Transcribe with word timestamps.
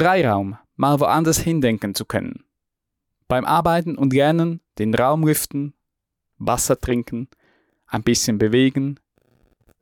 Freiraum, 0.00 0.56
mal 0.76 0.98
woanders 0.98 1.40
hindenken 1.40 1.94
zu 1.94 2.06
können. 2.06 2.44
Beim 3.28 3.44
Arbeiten 3.44 3.98
und 3.98 4.14
Lernen 4.14 4.62
den 4.78 4.94
Raum 4.94 5.26
lüften, 5.26 5.74
Wasser 6.38 6.80
trinken, 6.80 7.28
ein 7.86 8.02
bisschen 8.02 8.38
bewegen, 8.38 8.98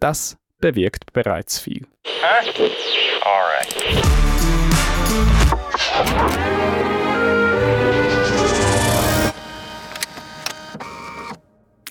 das 0.00 0.36
bewirkt 0.58 1.12
bereits 1.12 1.60
viel. 1.60 1.86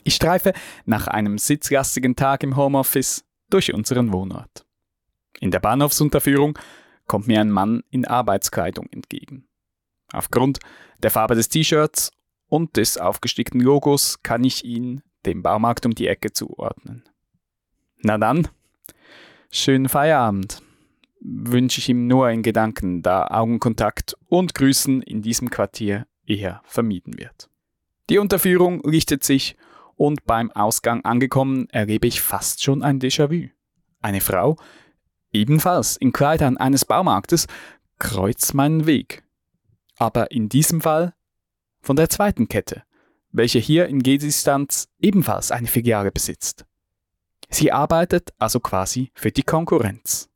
Ich 0.04 0.16
streife 0.16 0.52
nach 0.84 1.08
einem 1.08 1.38
sitzlastigen 1.38 2.18
Tag 2.18 2.44
im 2.44 2.58
Homeoffice 2.58 3.24
durch 3.50 3.74
unseren 3.74 4.12
Wohnort. 4.12 4.66
In 5.40 5.52
der 5.52 5.62
Bahnhofsunterführung 5.62 6.60
kommt 7.08 7.28
mir 7.28 7.42
ein 7.42 7.52
Mann 7.52 7.84
in 7.90 8.06
Arbeitskleidung 8.06 8.88
entgegen. 8.92 9.48
Aufgrund 10.12 10.60
der 11.02 11.12
Farbe 11.12 11.36
des 11.36 11.50
T-Shirts 11.50 12.12
und 12.48 12.78
des 12.78 12.98
aufgestickten 12.98 13.60
Logos 13.60 14.22
kann 14.24 14.44
ich 14.44 14.64
ihn 14.64 15.02
dem 15.26 15.44
Baumarkt 15.44 15.86
um 15.86 15.94
die 15.94 16.08
Ecke 16.08 16.32
zuordnen. 16.32 17.04
Na 18.02 18.18
dann, 18.18 18.48
schönen 19.52 19.90
Feierabend, 19.90 20.62
wünsche 21.20 21.80
ich 21.80 21.90
ihm 21.90 22.08
nur 22.08 22.30
in 22.30 22.44
Gedanken, 22.44 23.02
da 23.02 23.28
Augenkontakt 23.28 24.16
und 24.28 24.54
Grüßen 24.54 25.02
in 25.02 25.22
diesem 25.22 25.50
Quartier 25.50 26.08
eher 26.26 26.62
vermieden 26.64 27.18
wird. 27.18 27.50
Die 28.10 28.20
Unterführung 28.20 28.82
richtet 28.82 29.24
sich 29.24 29.58
und 29.96 30.26
beim 30.26 30.52
Ausgang 30.52 31.04
angekommen 31.04 31.68
erlebe 31.70 32.08
ich 32.08 32.22
fast 32.22 32.64
schon 32.64 32.84
ein 32.84 33.00
Déjà-vu. 33.00 33.50
Eine 34.00 34.22
Frau, 34.22 34.58
ebenfalls 35.32 35.98
in 35.98 36.12
Kleidern 36.12 36.58
eines 36.58 36.86
Baumarktes, 36.86 37.48
kreuzt 38.00 38.54
meinen 38.54 38.86
Weg. 38.86 39.24
Aber 39.98 40.32
in 40.32 40.50
diesem 40.50 40.82
Fall 40.82 41.14
von 41.82 41.96
der 41.96 42.10
zweiten 42.10 42.48
Kette, 42.48 42.84
welche 43.32 43.60
hier 43.60 43.88
in 43.88 44.04
Gehdistanz 44.04 44.90
ebenfalls 45.00 45.52
eine 45.52 45.68
Filiale 45.68 46.12
besitzt. 46.12 46.66
Sie 47.50 47.72
arbeitet 47.72 48.34
also 48.38 48.60
quasi 48.60 49.12
für 49.14 49.32
die 49.32 49.44
Konkurrenz. 49.44 50.30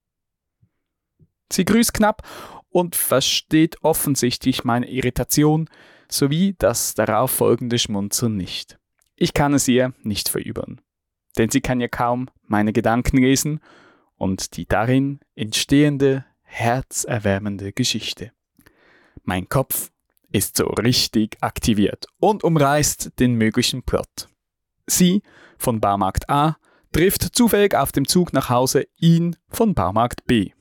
Sie 1.52 1.66
grüßt 1.66 1.94
knapp 1.94 2.24
und 2.70 2.96
versteht 2.96 3.84
offensichtlich 3.84 4.64
meine 4.64 4.90
Irritation 4.90 5.70
sowie 6.08 6.56
das 6.58 6.94
darauf 6.94 7.32
folgende 7.32 7.78
Schmunzeln 7.80 8.38
nicht. 8.38 8.78
Ich 9.16 9.34
kann 9.34 9.54
es 9.54 9.68
ihr 9.68 9.94
nicht 10.04 10.30
verübeln, 10.30 10.82
denn 11.38 11.50
sie 11.50 11.62
kann 11.62 11.82
ja 11.82 11.88
kaum 11.88 12.30
meine 12.48 12.74
Gedanken 12.74 13.18
lesen 13.18 13.60
und 14.22 14.56
die 14.56 14.68
darin 14.68 15.20
entstehende, 15.34 16.26
herzerwärmende 16.44 17.74
Geschichte. 17.74 18.32
Mein 19.24 19.50
Kopf 19.50 19.92
ist 20.32 20.58
so 20.58 20.68
richtig 20.68 21.38
aktiviert 21.42 22.06
und 22.20 22.44
umreißt 22.44 23.20
den 23.20 23.34
möglichen 23.34 23.82
Plot. 23.82 24.30
Sie 24.86 25.24
von 25.58 25.82
Baumarkt 25.82 26.30
A 26.30 26.58
trifft 26.92 27.36
zufällig 27.36 27.74
auf 27.74 27.92
dem 27.92 28.08
Zug 28.08 28.32
nach 28.32 28.50
Hause 28.50 28.86
ihn 28.96 29.38
von 29.50 29.74
Baumarkt 29.74 30.26
B. 30.26 30.52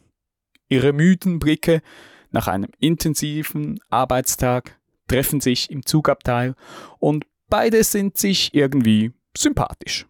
Ihre 0.71 0.95
müden 0.95 1.39
Blicke 1.39 1.83
nach 2.31 2.49
einem 2.49 2.71
intensiven 2.79 3.79
Arbeitstag 3.91 4.81
treffen 5.07 5.41
sich 5.41 5.71
im 5.71 5.85
Zugabteil 5.85 6.55
und 6.99 7.27
Beide 7.51 7.83
sind 7.83 8.17
sich 8.17 8.55
irgendwie 8.55 9.13
sympathisch. 9.37 10.07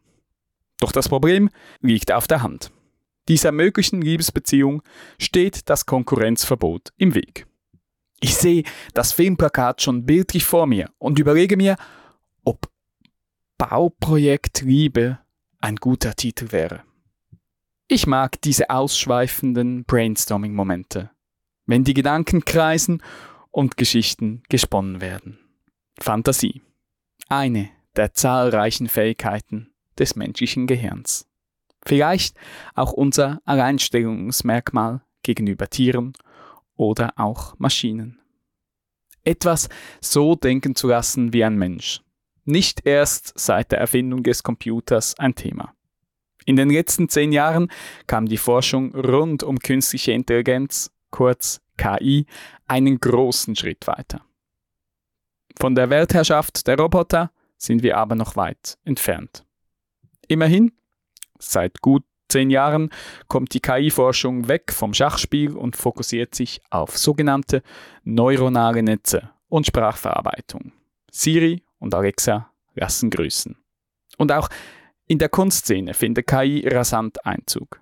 Doch 0.79 0.92
das 0.92 1.09
Problem 1.09 1.48
liegt 1.81 2.12
auf 2.12 2.29
der 2.29 2.42
Hand. 2.42 2.70
Dieser 3.31 3.53
möglichen 3.53 4.03
Liebesbeziehung 4.03 4.83
steht 5.17 5.70
das 5.70 5.86
Konkurrenzverbot 5.86 6.92
im 6.97 7.14
Weg. 7.14 7.47
Ich 8.19 8.34
sehe 8.34 8.64
das 8.92 9.12
Filmplakat 9.12 9.81
schon 9.83 10.05
bildlich 10.05 10.45
vor 10.45 10.67
mir 10.67 10.91
und 10.98 11.20
überlege 11.20 11.56
mir, 11.56 11.77
ob 12.42 12.69
Bauprojekt 13.56 14.62
Liebe 14.62 15.20
ein 15.61 15.77
guter 15.77 16.17
Titel 16.17 16.51
wäre. 16.51 16.83
Ich 17.86 18.08
mag 18.08 18.42
diese 18.42 18.68
ausschweifenden 18.68 19.85
Brainstorming-Momente, 19.85 21.11
wenn 21.67 21.85
die 21.85 21.95
Gedanken 21.95 22.45
kreisen 22.45 23.01
und 23.52 23.77
Geschichten 23.77 24.42
gesponnen 24.48 25.01
werden. 25.01 25.39
Fantasie 26.01 26.62
eine 27.29 27.70
der 27.95 28.12
zahlreichen 28.12 28.89
Fähigkeiten 28.89 29.73
des 29.97 30.17
menschlichen 30.17 30.67
Gehirns. 30.67 31.30
Vielleicht 31.85 32.36
auch 32.74 32.92
unser 32.92 33.41
Alleinstellungsmerkmal 33.45 35.02
gegenüber 35.23 35.68
Tieren 35.68 36.13
oder 36.77 37.13
auch 37.17 37.58
Maschinen. 37.58 38.20
Etwas 39.24 39.68
so 40.01 40.35
denken 40.35 40.74
zu 40.74 40.89
lassen 40.89 41.33
wie 41.33 41.45
ein 41.45 41.57
Mensch. 41.57 42.01
Nicht 42.45 42.86
erst 42.86 43.39
seit 43.39 43.70
der 43.70 43.79
Erfindung 43.79 44.23
des 44.23 44.42
Computers 44.42 45.18
ein 45.18 45.35
Thema. 45.35 45.74
In 46.46 46.57
den 46.57 46.70
letzten 46.70 47.08
zehn 47.08 47.33
Jahren 47.33 47.70
kam 48.07 48.27
die 48.27 48.39
Forschung 48.39 48.95
rund 48.95 49.42
um 49.42 49.58
künstliche 49.58 50.12
Intelligenz, 50.12 50.91
kurz 51.11 51.61
KI, 51.77 52.27
einen 52.67 52.98
großen 52.98 53.55
Schritt 53.57 53.86
weiter. 53.86 54.24
Von 55.58 55.74
der 55.74 55.91
Weltherrschaft 55.91 56.67
der 56.67 56.79
Roboter 56.79 57.30
sind 57.58 57.83
wir 57.83 57.98
aber 57.98 58.14
noch 58.14 58.36
weit 58.36 58.79
entfernt. 58.85 59.45
Immerhin, 60.29 60.73
seit 61.40 61.80
gut 61.80 62.05
zehn 62.28 62.51
Jahren 62.51 62.90
kommt 63.28 63.52
die 63.55 63.61
KI-Forschung 63.61 64.48
weg 64.48 64.73
vom 64.73 64.95
Schachspiel 64.95 65.56
und 65.56 65.77
fokussiert 65.77 66.34
sich 66.34 66.61
auf 66.70 66.96
sogenannte 66.96 67.62
neuronale 68.05 68.83
Netze 68.83 69.30
und 69.48 69.67
Sprachverarbeitung. 69.67 70.73
Siri 71.11 71.62
und 71.79 71.95
Alexa 71.95 72.50
lassen 72.74 73.11
grüßen. 73.11 73.56
Und 74.17 74.33
auch 74.33 74.48
in 75.06 75.18
der 75.18 75.29
Kunstszene 75.29 75.92
findet 75.92 76.29
KI 76.29 76.67
rasant 76.68 77.27
Einzug. 77.27 77.80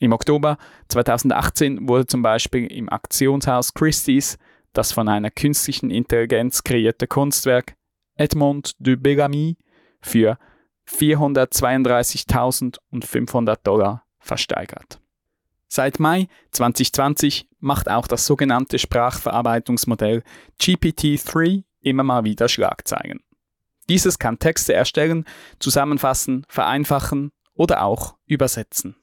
Im 0.00 0.12
Oktober 0.12 0.56
2018 0.88 1.86
wurde 1.86 2.06
zum 2.06 2.22
Beispiel 2.22 2.66
im 2.72 2.88
Aktionshaus 2.88 3.74
Christie's 3.74 4.38
das 4.72 4.90
von 4.90 5.08
einer 5.08 5.30
künstlichen 5.30 5.90
Intelligenz 5.90 6.64
kreierte 6.64 7.06
Kunstwerk 7.06 7.74
Edmond 8.16 8.74
de 8.78 8.96
Bellamy 8.96 9.58
für 10.00 10.38
432.500 10.88 13.56
Dollar 13.62 14.04
versteigert. 14.18 14.98
Seit 15.68 16.00
Mai 16.00 16.28
2020 16.50 17.48
macht 17.58 17.90
auch 17.90 18.06
das 18.06 18.26
sogenannte 18.26 18.78
Sprachverarbeitungsmodell 18.78 20.22
GPT-3 20.60 21.64
immer 21.80 22.02
mal 22.02 22.24
wieder 22.24 22.46
Schlagzeilen. 22.48 23.20
Dieses 23.88 24.18
kann 24.18 24.38
Texte 24.38 24.74
erstellen, 24.74 25.24
zusammenfassen, 25.58 26.44
vereinfachen 26.48 27.32
oder 27.54 27.82
auch 27.82 28.16
übersetzen. 28.26 28.96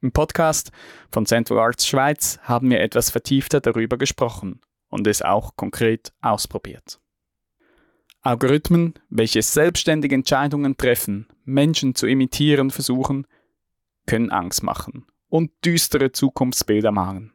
Im 0.00 0.12
Podcast 0.12 0.72
von 1.10 1.26
Central 1.26 1.58
Arts 1.58 1.86
Schweiz 1.86 2.38
haben 2.42 2.70
wir 2.70 2.80
etwas 2.80 3.10
vertiefter 3.10 3.60
darüber 3.60 3.96
gesprochen 3.96 4.60
und 4.88 5.06
es 5.06 5.22
auch 5.22 5.56
konkret 5.56 6.12
ausprobiert. 6.20 7.00
Algorithmen, 8.26 8.94
welche 9.08 9.40
selbstständige 9.40 10.16
Entscheidungen 10.16 10.76
treffen, 10.76 11.28
Menschen 11.44 11.94
zu 11.94 12.06
imitieren 12.06 12.70
versuchen, 12.70 13.26
können 14.06 14.32
Angst 14.32 14.64
machen 14.64 15.06
und 15.28 15.52
düstere 15.64 16.10
Zukunftsbilder 16.10 16.90
malen. 16.90 17.32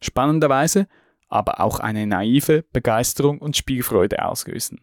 Spannenderweise 0.00 0.88
aber 1.28 1.60
auch 1.60 1.80
eine 1.80 2.06
naive 2.06 2.64
Begeisterung 2.72 3.38
und 3.38 3.56
Spielfreude 3.56 4.24
auslösen. 4.24 4.80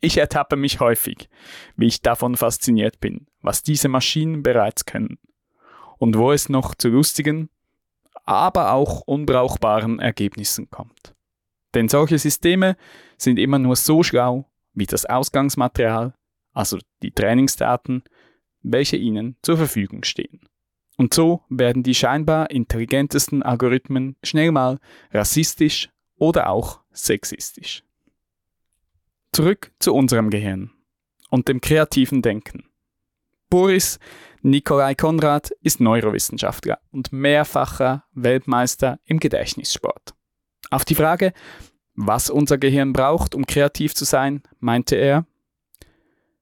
Ich 0.00 0.16
ertappe 0.16 0.56
mich 0.56 0.80
häufig, 0.80 1.28
wie 1.76 1.86
ich 1.86 2.00
davon 2.00 2.36
fasziniert 2.36 3.00
bin, 3.00 3.26
was 3.42 3.62
diese 3.62 3.88
Maschinen 3.88 4.42
bereits 4.42 4.86
können 4.86 5.18
und 5.98 6.16
wo 6.16 6.32
es 6.32 6.48
noch 6.48 6.74
zu 6.74 6.88
lustigen, 6.88 7.50
aber 8.24 8.72
auch 8.72 9.02
unbrauchbaren 9.02 9.98
Ergebnissen 9.98 10.70
kommt. 10.70 11.14
Denn 11.74 11.88
solche 11.88 12.18
Systeme 12.18 12.76
sind 13.16 13.38
immer 13.38 13.58
nur 13.58 13.76
so 13.76 14.02
schlau 14.02 14.50
wie 14.74 14.86
das 14.86 15.04
Ausgangsmaterial, 15.04 16.14
also 16.52 16.78
die 17.02 17.12
Trainingsdaten, 17.12 18.02
welche 18.62 18.96
ihnen 18.96 19.36
zur 19.42 19.56
Verfügung 19.56 20.04
stehen. 20.04 20.40
Und 20.96 21.14
so 21.14 21.42
werden 21.48 21.82
die 21.82 21.94
scheinbar 21.94 22.50
intelligentesten 22.50 23.42
Algorithmen 23.42 24.16
schnell 24.22 24.52
mal 24.52 24.78
rassistisch 25.12 25.88
oder 26.16 26.50
auch 26.50 26.80
sexistisch. 26.92 27.82
Zurück 29.32 29.72
zu 29.78 29.94
unserem 29.94 30.28
Gehirn 30.28 30.70
und 31.30 31.48
dem 31.48 31.60
kreativen 31.60 32.20
Denken. 32.20 32.64
Boris 33.48 33.98
Nikolai 34.42 34.94
Konrad 34.94 35.50
ist 35.62 35.80
Neurowissenschaftler 35.80 36.80
und 36.92 37.12
mehrfacher 37.12 38.04
Weltmeister 38.12 39.00
im 39.04 39.20
Gedächtnissport. 39.20 40.14
Auf 40.70 40.84
die 40.84 40.94
Frage, 40.94 41.32
was 41.94 42.30
unser 42.30 42.58
Gehirn 42.58 42.92
braucht, 42.92 43.34
um 43.34 43.44
kreativ 43.44 43.94
zu 43.94 44.04
sein, 44.04 44.42
meinte 44.60 44.96
er, 44.96 45.26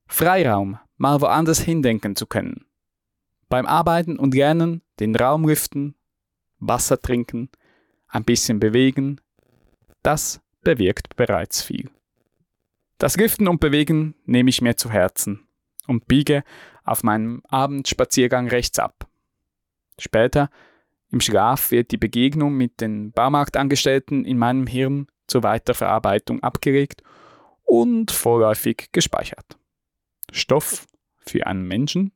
Freiraum, 0.07 0.79
mal 0.97 1.21
woanders 1.21 1.61
hindenken 1.61 2.17
zu 2.17 2.27
können. 2.27 2.67
Beim 3.49 3.67
Arbeiten 3.67 4.19
und 4.19 4.35
Lernen 4.35 4.83
den 5.01 5.17
Raum 5.17 5.47
lüften, 5.47 5.95
Wasser 6.59 7.01
trinken, 7.01 7.51
ein 8.09 8.25
bisschen 8.25 8.61
bewegen, 8.61 9.21
das 10.03 10.41
bewirkt 10.63 11.17
bereits 11.17 11.63
viel. 11.63 11.91
Das 12.99 13.17
Lüften 13.17 13.49
und 13.49 13.61
Bewegen 13.61 14.15
nehme 14.25 14.51
ich 14.51 14.61
mir 14.61 14.77
zu 14.77 14.91
Herzen 14.91 15.47
und 15.87 16.09
biege 16.09 16.43
auf 16.85 17.05
meinem 17.05 17.43
Abendspaziergang 17.49 18.49
rechts 18.49 18.79
ab. 18.79 19.09
Später, 19.99 20.51
im 21.11 21.21
Schlaf, 21.21 21.71
wird 21.71 21.91
die 21.91 21.97
Begegnung 21.97 22.55
mit 22.55 22.81
den 22.81 23.13
Baumarktangestellten 23.13 24.25
in 24.25 24.39
meinem 24.39 24.67
Hirn 24.67 25.07
zur 25.27 25.43
Weiterverarbeitung 25.43 26.43
abgelegt 26.43 27.03
und 27.65 28.11
vorläufig 28.11 28.89
gespeichert. 28.93 29.59
Stoff 30.33 30.87
für 31.19 31.47
einen 31.47 31.67
Menschen 31.67 32.13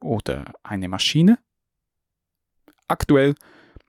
oder 0.00 0.52
eine 0.62 0.88
Maschine? 0.88 1.38
Aktuell 2.86 3.34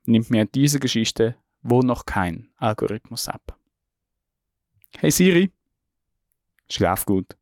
nimmt 0.04 0.30
mir 0.30 0.46
diese 0.46 0.80
Geschichte 0.80 1.36
wohl 1.62 1.84
noch 1.84 2.06
kein 2.06 2.48
Algorithmus 2.56 3.28
ab. 3.28 3.58
Hey 4.98 5.10
Siri, 5.10 5.50
schlaf 6.70 7.04
gut. 7.04 7.36